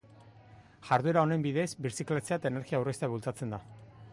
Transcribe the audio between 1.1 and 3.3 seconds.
honen bidez, birziklatzea eta energia aurreztea